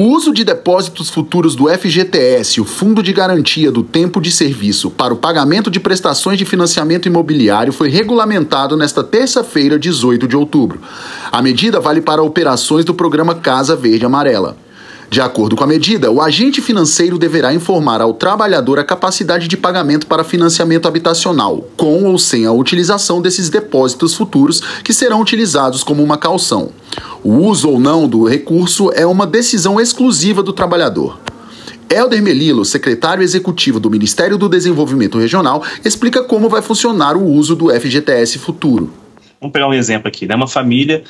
[0.00, 4.92] O uso de depósitos futuros do FGTS, o Fundo de Garantia do Tempo de Serviço,
[4.92, 10.80] para o pagamento de prestações de financiamento imobiliário foi regulamentado nesta terça-feira, 18 de outubro.
[11.32, 14.56] A medida vale para operações do programa Casa Verde Amarela.
[15.10, 19.56] De acordo com a medida, o agente financeiro deverá informar ao trabalhador a capacidade de
[19.56, 25.82] pagamento para financiamento habitacional, com ou sem a utilização desses depósitos futuros que serão utilizados
[25.82, 26.70] como uma calção.
[27.24, 31.18] O uso ou não do recurso é uma decisão exclusiva do trabalhador.
[31.90, 37.56] Helder Melilo, secretário executivo do Ministério do Desenvolvimento Regional, explica como vai funcionar o uso
[37.56, 38.92] do FGTS futuro.
[39.40, 40.34] Vamos pegar um exemplo aqui, né?
[40.34, 41.02] Uma família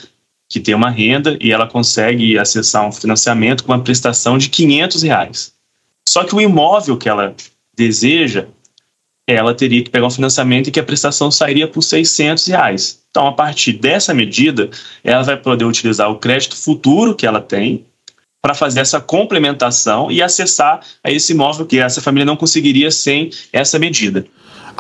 [0.49, 5.03] que tem uma renda e ela consegue acessar um financiamento com uma prestação de 500
[5.03, 5.53] reais.
[6.09, 7.35] Só que o imóvel que ela
[7.77, 8.47] deseja,
[9.27, 13.03] ela teria que pegar um financiamento e que a prestação sairia por 600 reais.
[13.11, 14.71] Então, a partir dessa medida,
[15.05, 17.85] ela vai poder utilizar o crédito futuro que ela tem
[18.41, 23.31] para fazer essa complementação e acessar a esse imóvel que essa família não conseguiria sem
[23.53, 24.25] essa medida.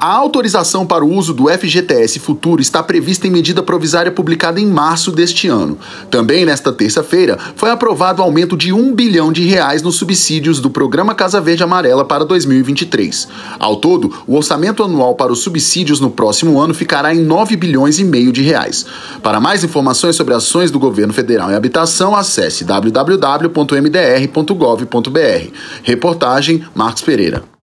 [0.00, 4.66] A autorização para o uso do FGTS Futuro está prevista em medida provisória publicada em
[4.66, 5.76] março deste ano.
[6.08, 10.70] Também nesta terça-feira foi aprovado o aumento de um bilhão de reais nos subsídios do
[10.70, 13.26] Programa Casa Verde Amarela para 2023.
[13.58, 17.98] Ao todo, o orçamento anual para os subsídios no próximo ano ficará em 9 bilhões
[17.98, 18.86] e meio de reais.
[19.20, 25.52] Para mais informações sobre ações do governo federal em habitação, acesse www.mdr.gov.br.
[25.82, 27.57] Reportagem Marcos Pereira.